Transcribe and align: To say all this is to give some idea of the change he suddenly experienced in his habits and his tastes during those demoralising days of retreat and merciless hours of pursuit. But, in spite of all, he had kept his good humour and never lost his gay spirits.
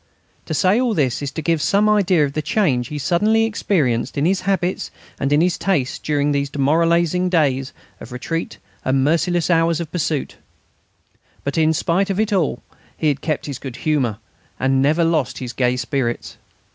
To 0.47 0.55
say 0.55 0.81
all 0.81 0.95
this 0.95 1.21
is 1.21 1.29
to 1.33 1.43
give 1.43 1.61
some 1.61 1.87
idea 1.87 2.25
of 2.25 2.33
the 2.33 2.41
change 2.41 2.87
he 2.87 2.97
suddenly 2.97 3.45
experienced 3.45 4.17
in 4.17 4.25
his 4.25 4.41
habits 4.41 4.89
and 5.19 5.29
his 5.31 5.59
tastes 5.59 5.99
during 5.99 6.31
those 6.31 6.49
demoralising 6.49 7.29
days 7.29 7.71
of 7.99 8.11
retreat 8.11 8.57
and 8.83 9.03
merciless 9.03 9.51
hours 9.51 9.79
of 9.79 9.91
pursuit. 9.91 10.37
But, 11.43 11.55
in 11.55 11.71
spite 11.71 12.09
of 12.09 12.19
all, 12.33 12.63
he 12.97 13.09
had 13.09 13.21
kept 13.21 13.45
his 13.45 13.59
good 13.59 13.75
humour 13.75 14.17
and 14.59 14.81
never 14.81 15.03
lost 15.03 15.37
his 15.37 15.53
gay 15.53 15.77
spirits. 15.77 16.37